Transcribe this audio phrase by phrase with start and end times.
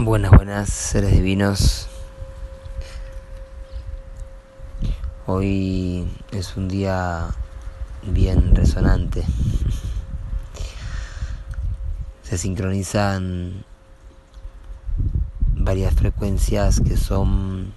[0.00, 1.88] Buenas, buenas, seres divinos.
[5.26, 7.34] Hoy es un día
[8.06, 9.24] bien resonante.
[12.22, 13.64] Se sincronizan
[15.56, 17.72] varias frecuencias que son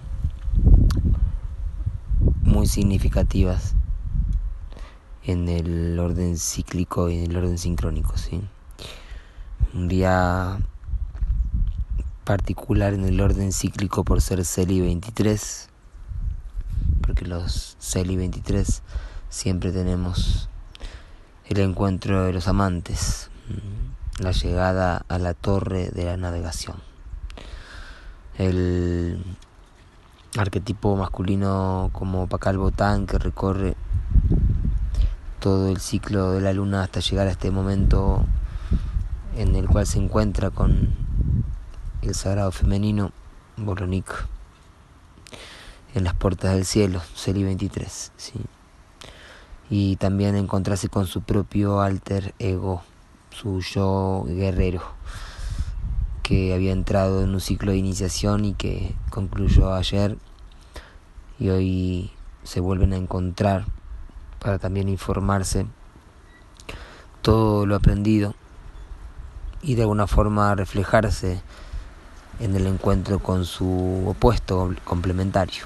[2.43, 3.73] muy significativas
[5.23, 8.43] en el orden cíclico y en el orden sincrónico, ¿sí?
[9.73, 10.59] Un día
[12.31, 15.67] particular en el orden cíclico por ser Celi 23,
[17.01, 18.83] porque los Celi 23
[19.27, 20.47] siempre tenemos
[21.49, 26.77] el encuentro de los amantes, mm, la llegada a la torre de la navegación.
[28.37, 29.21] El
[30.37, 33.75] arquetipo masculino como Pacal Botán que recorre
[35.41, 38.23] todo el ciclo de la luna hasta llegar a este momento
[39.35, 41.10] en el cual se encuentra con
[42.01, 43.11] el sagrado femenino
[43.57, 44.25] Boronik
[45.93, 48.33] en las puertas del cielo, Seli 23, ¿sí?
[49.69, 52.81] y también encontrarse con su propio alter ego,
[53.29, 54.81] su yo guerrero,
[56.23, 60.17] que había entrado en un ciclo de iniciación y que concluyó ayer
[61.39, 62.11] y hoy
[62.43, 63.65] se vuelven a encontrar
[64.39, 65.67] para también informarse
[67.21, 68.33] todo lo aprendido
[69.61, 71.41] y de alguna forma reflejarse
[72.41, 75.65] en el encuentro con su opuesto complementario.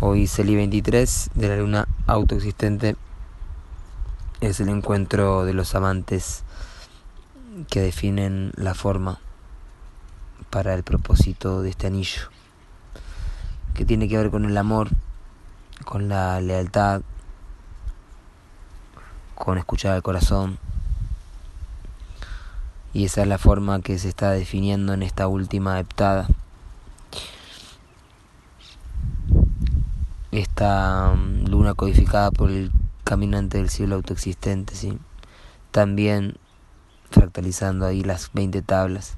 [0.00, 2.96] Hoy Celi 23 de la luna autoexistente
[4.40, 6.44] es el encuentro de los amantes
[7.70, 9.18] que definen la forma
[10.50, 12.22] para el propósito de este anillo,
[13.74, 14.90] que tiene que ver con el amor,
[15.84, 17.02] con la lealtad,
[19.34, 20.58] con escuchar al corazón,
[22.94, 26.28] y esa es la forma que se está definiendo en esta última heptada.
[30.30, 32.70] Esta mm, luna codificada por el
[33.04, 34.98] caminante del cielo autoexistente, ¿sí?
[35.70, 36.36] también
[37.10, 39.16] fractalizando ahí las 20 tablas.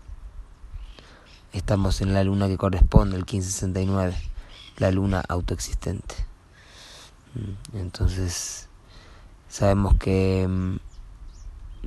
[1.52, 4.16] Estamos en la luna que corresponde al 1569,
[4.78, 6.14] la luna autoexistente.
[7.34, 8.68] Mm, entonces,
[9.48, 10.76] sabemos que mm,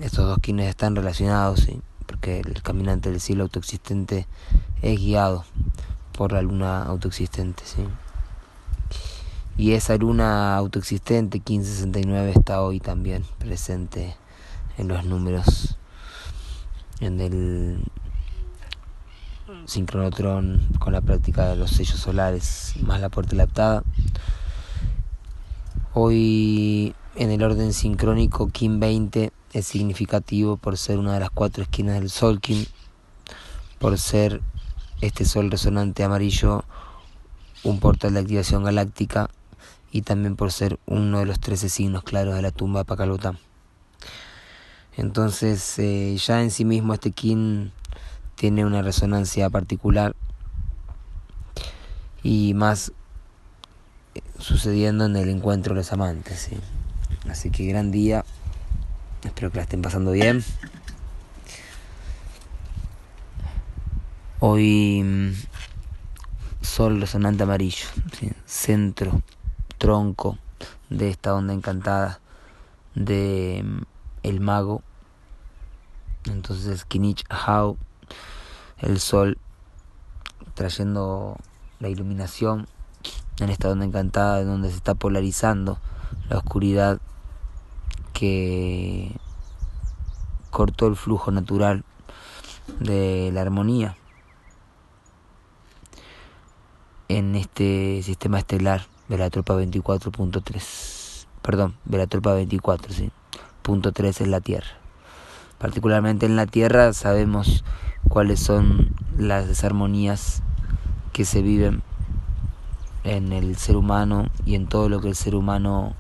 [0.02, 1.82] estos dos quines están relacionados, ¿sí?
[2.06, 4.28] porque el caminante del cielo autoexistente
[4.82, 5.46] es guiado
[6.14, 7.64] por la luna autoexistente.
[7.66, 7.84] ¿sí?
[9.58, 14.16] Y esa luna autoexistente 1569 está hoy también presente
[14.78, 15.78] en los números,
[17.00, 17.84] en el
[19.66, 23.84] sincronotrón con la práctica de los sellos solares más la puerta lactada.
[25.94, 31.64] Hoy en el orden sincrónico Kim 20 es significativo por ser una de las cuatro
[31.64, 32.68] esquinas del Solkin,
[33.80, 34.42] por ser
[35.02, 36.64] este sol resonante amarillo
[37.64, 39.30] un portal de activación galáctica
[39.92, 43.34] y también por ser uno de los trece signos claros de la tumba de Pacalotá.
[44.96, 47.72] Entonces eh, ya en sí mismo este kin
[48.36, 50.16] tiene una resonancia particular
[52.22, 52.92] y más
[54.38, 56.52] sucediendo en el encuentro de los amantes.
[57.30, 58.24] Así que gran día.
[59.24, 60.44] Espero que la estén pasando bien.
[64.40, 65.34] Hoy mm,
[66.62, 67.88] sol resonante amarillo,
[68.46, 69.22] centro,
[69.78, 70.38] tronco
[70.90, 72.20] de esta onda encantada
[72.96, 73.82] de mm,
[74.24, 74.84] el mago.
[76.26, 77.78] Entonces Kinich Hao,
[78.80, 79.38] el sol
[80.54, 81.38] trayendo
[81.80, 82.68] la iluminación
[83.40, 85.78] en esta onda encantada donde se está polarizando
[86.30, 87.00] la oscuridad
[88.18, 89.12] que
[90.50, 91.84] cortó el flujo natural
[92.80, 93.96] de la armonía
[97.10, 103.12] en este sistema estelar de la tropa 24.3 perdón de la tropa 24 sí.
[103.62, 104.80] Punto 3 es la Tierra.
[105.60, 107.64] Particularmente en la Tierra sabemos
[108.10, 110.42] cuáles son las desarmonías
[111.14, 111.84] que se viven
[113.04, 115.96] en el ser humano y en todo lo que el ser humano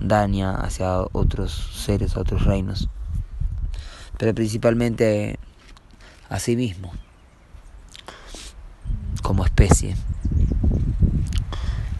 [0.00, 2.88] daña hacia otros seres, a otros reinos,
[4.18, 5.38] pero principalmente
[6.28, 6.92] a sí mismo,
[9.22, 9.96] como especie.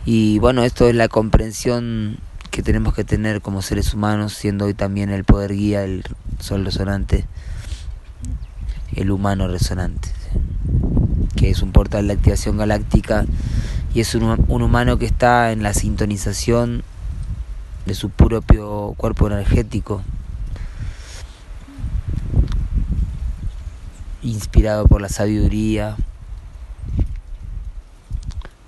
[0.07, 2.19] Y bueno, esto es la comprensión
[2.51, 6.05] que tenemos que tener como seres humanos, siendo hoy también el poder guía, el
[6.39, 7.27] sol resonante,
[8.95, 10.11] el humano resonante,
[11.35, 13.25] que es un portal de activación galáctica
[13.93, 16.84] y es un, un humano que está en la sintonización
[17.87, 20.03] de su propio cuerpo energético
[24.25, 25.97] inspirado por la sabiduría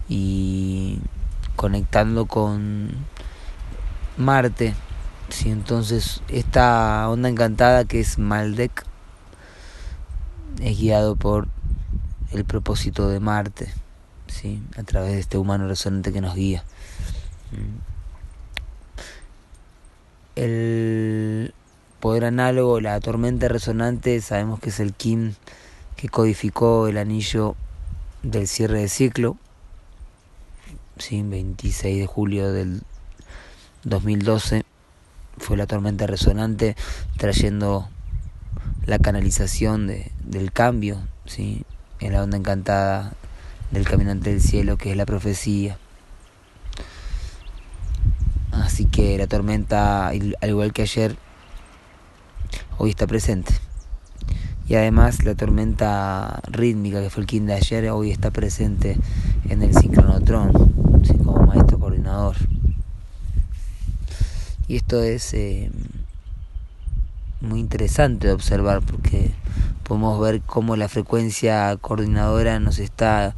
[0.08, 1.00] y
[1.56, 2.90] conectando con
[4.16, 4.74] Marte.
[5.30, 8.84] Sí, entonces esta onda encantada que es Maldek
[10.60, 11.48] es guiado por
[12.32, 13.72] el propósito de Marte,
[14.26, 14.62] ¿sí?
[14.76, 16.62] a través de este humano resonante que nos guía.
[20.36, 21.52] El
[21.98, 25.34] poder análogo, la tormenta resonante, sabemos que es el Kim
[25.96, 27.56] que codificó el anillo
[28.22, 29.36] del cierre de ciclo,
[30.98, 31.22] ¿sí?
[31.22, 32.82] 26 de julio del
[33.84, 34.64] 2012
[35.38, 36.76] fue la tormenta resonante
[37.18, 37.88] trayendo
[38.84, 41.64] la canalización de, del cambio, ¿sí?
[42.00, 43.12] en la onda encantada
[43.70, 45.78] del caminante del cielo, que es la profecía.
[48.76, 51.16] Así que la tormenta, al igual que ayer,
[52.76, 53.54] hoy está presente.
[54.68, 58.98] Y además la tormenta rítmica, que fue el king de ayer, hoy está presente
[59.48, 60.52] en el sincronotron,
[61.24, 62.36] como maestro coordinador.
[64.68, 65.70] Y esto es eh,
[67.40, 69.30] muy interesante de observar porque
[69.84, 73.34] podemos ver cómo la frecuencia coordinadora nos está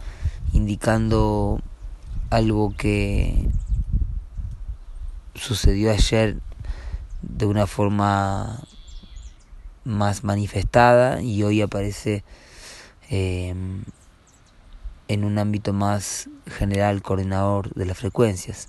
[0.53, 1.61] indicando
[2.29, 3.49] algo que
[5.39, 6.39] sucedió ayer
[7.23, 8.61] de una forma
[9.85, 12.25] más manifestada y hoy aparece
[13.11, 13.55] eh,
[15.09, 18.69] en un ámbito más general coordinador de las frecuencias.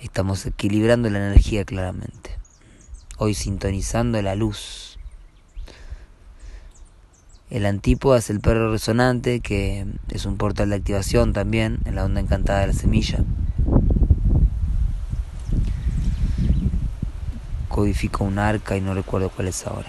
[0.00, 2.38] Estamos equilibrando la energía claramente.
[3.18, 4.98] Hoy sintonizando la luz.
[7.50, 12.04] El antípoda es el perro resonante, que es un portal de activación también en la
[12.04, 13.24] onda encantada de la semilla.
[17.80, 19.88] Codifica un arca y no recuerdo cuál es ahora.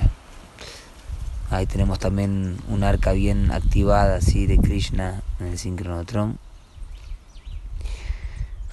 [1.50, 6.40] Ahí tenemos también un arca bien activada así de Krishna en el sincronotron.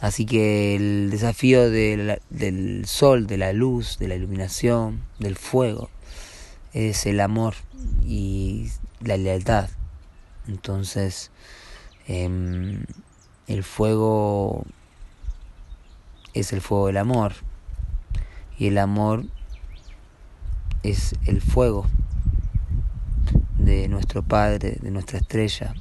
[0.00, 5.90] Así que el desafío del sol, de la luz, de la iluminación, del fuego,
[6.72, 7.54] es el amor
[8.06, 8.70] y
[9.00, 9.68] la lealtad.
[10.46, 11.32] Entonces,
[12.06, 12.84] em,
[13.48, 14.64] el fuego
[16.34, 17.47] es el fuego del amor
[18.58, 19.24] y el amor
[20.82, 21.86] es el fuego
[23.56, 25.74] de nuestro Padre, de nuestra estrella,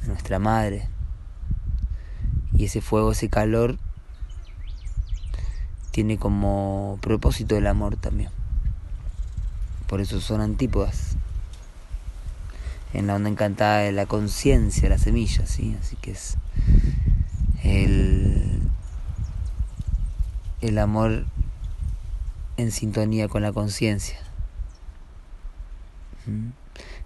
[0.00, 0.88] de nuestra Madre.
[2.54, 3.78] Y ese fuego, ese calor,
[5.90, 8.30] tiene como propósito el amor también.
[9.86, 11.16] Por eso son antípodas.
[12.94, 15.76] En la onda encantada de la conciencia, la semilla, ¿sí?
[15.78, 16.38] Así que es
[17.62, 18.62] el,
[20.62, 21.26] el amor
[22.56, 24.18] en sintonía con la conciencia.
[26.26, 26.50] ¿Mm?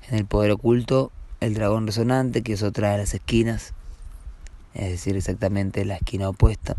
[0.08, 3.74] En el poder oculto, el dragón resonante, que es otra de las esquinas,
[4.74, 6.76] es decir, exactamente la esquina opuesta.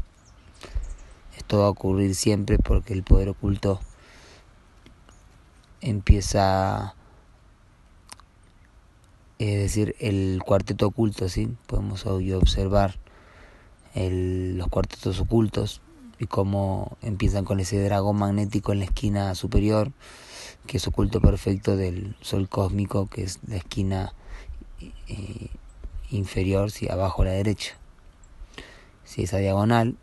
[1.37, 3.79] Esto va a ocurrir siempre porque el poder oculto
[5.81, 6.95] empieza,
[9.39, 11.55] es decir, el cuarteto oculto, ¿sí?
[11.67, 12.95] Podemos hoy observar
[13.95, 15.81] los cuartetos ocultos
[16.21, 19.91] y cómo empiezan con ese dragón magnético en la esquina superior,
[20.67, 24.13] que es oculto perfecto del sol cósmico, que es la esquina
[25.07, 25.47] eh,
[26.11, 26.87] inferior, ¿sí?
[26.89, 27.75] abajo a la derecha.
[29.03, 29.23] ¿sí?
[29.23, 29.97] Esa diagonal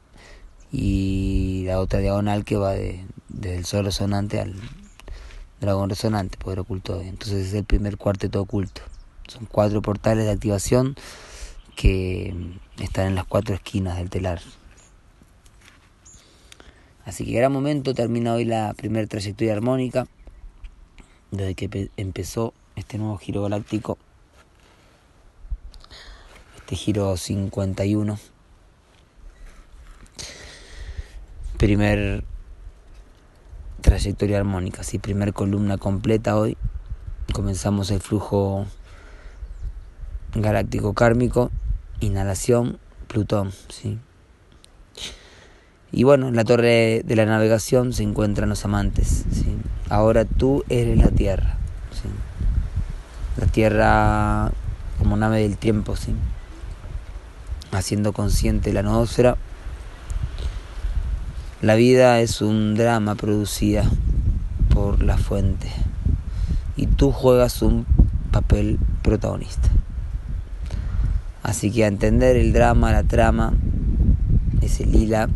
[0.72, 4.56] y la otra diagonal que va de, desde el sol resonante al
[5.60, 7.00] dragón resonante, poder oculto.
[7.00, 8.82] Entonces es el primer cuarteto oculto.
[9.28, 10.96] Son cuatro portales de activación
[11.76, 12.34] que
[12.80, 14.40] están en las cuatro esquinas del telar.
[17.08, 20.06] Así que gran momento, termina hoy la primera trayectoria armónica,
[21.30, 23.96] desde que empezó este nuevo giro galáctico,
[26.58, 28.18] este giro 51.
[31.56, 32.24] Primer
[33.80, 34.98] trayectoria armónica, ¿sí?
[34.98, 36.58] primer columna completa hoy.
[37.32, 38.66] Comenzamos el flujo
[40.34, 41.50] galáctico kármico,
[42.00, 43.98] inhalación, Plutón, ¿sí?
[45.90, 49.24] Y bueno, en la torre de la navegación se encuentran los amantes.
[49.88, 51.56] Ahora tú eres la tierra.
[53.38, 54.50] La tierra
[54.98, 56.12] como nave del tiempo, ¿sí?
[57.72, 59.36] haciendo consciente la noósfera.
[61.60, 63.84] La vida es un drama producida
[64.74, 65.68] por la fuente
[66.76, 67.86] y tú juegas un
[68.30, 69.68] papel protagonista.
[71.42, 73.54] Así que a entender el drama, la trama,
[74.60, 75.28] ese lila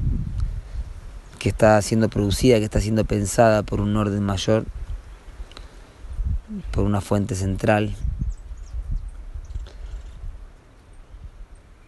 [1.42, 4.64] que está siendo producida, que está siendo pensada por un orden mayor,
[6.70, 7.96] por una fuente central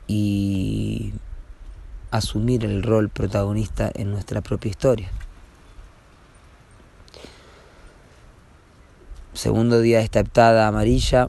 [0.08, 1.14] y
[2.10, 5.12] asumir el rol protagonista en nuestra propia historia.
[9.34, 11.28] Segundo día de esta heptada amarilla,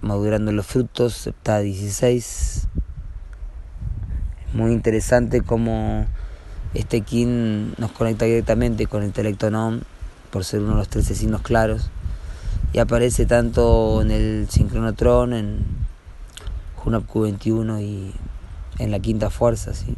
[0.00, 2.66] madurando los frutos, heptada 16.
[4.54, 6.06] Muy interesante cómo
[6.74, 9.82] este kin nos conecta directamente con el telectonón
[10.30, 11.90] por ser uno de los 13 signos claros
[12.72, 15.64] y aparece tanto en el sincronotron, en
[16.84, 18.12] Hunab Q21 y
[18.78, 19.94] en la quinta fuerza, ¿sí?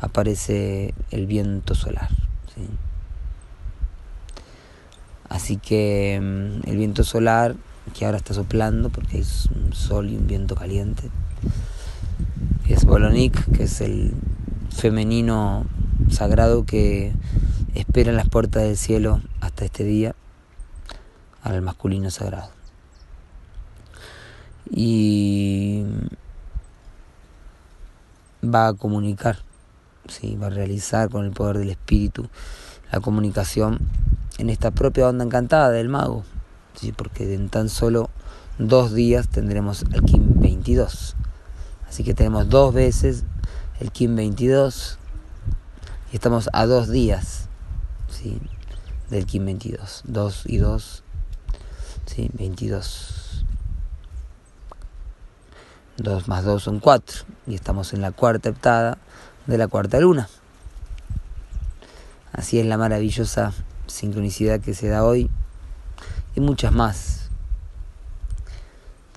[0.00, 2.08] aparece el viento solar.
[2.54, 2.62] ¿sí?
[5.28, 7.56] Así que mm, el viento solar,
[7.98, 11.10] que ahora está soplando porque es un sol y un viento caliente,
[12.68, 14.14] es Bolonik, que es el
[14.70, 15.66] femenino
[16.12, 17.12] sagrado que
[17.74, 20.14] espera en las puertas del cielo hasta este día
[21.42, 22.50] al masculino sagrado.
[24.70, 25.84] Y
[28.42, 29.38] va a comunicar,
[30.08, 30.36] ¿sí?
[30.36, 32.28] va a realizar con el poder del espíritu
[32.92, 33.78] la comunicación
[34.38, 36.24] en esta propia onda encantada del mago,
[36.74, 36.92] ¿sí?
[36.92, 38.10] porque en tan solo
[38.58, 41.16] dos días tendremos el Kim 22.
[41.88, 43.24] Así que tenemos dos veces
[43.80, 44.99] el Kim 22
[46.12, 47.48] y estamos a dos días
[48.08, 48.40] ¿sí?
[49.10, 50.02] del Kim 22.
[50.06, 51.02] Dos y dos,
[52.06, 52.30] ¿sí?
[52.34, 53.44] 22.
[55.98, 58.98] 2 más 2 son 4 y estamos en la cuarta heptada
[59.46, 60.28] de la cuarta luna.
[62.32, 63.52] Así es la maravillosa
[63.86, 65.28] sincronicidad que se da hoy
[66.34, 67.28] y muchas más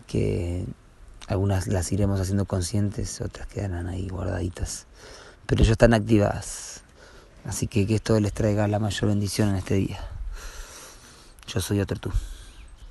[0.08, 0.66] que
[1.28, 4.86] algunas las iremos haciendo conscientes, otras quedarán ahí guardaditas,
[5.46, 6.83] pero ya están activadas.
[7.46, 10.00] Así que que esto les traiga la mayor bendición en este día.
[11.48, 12.12] Yo soy otro tú.